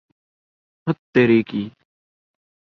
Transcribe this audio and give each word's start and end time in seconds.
ہت 0.87 0.97
تیرے 1.13 1.39
کی! 1.49 1.63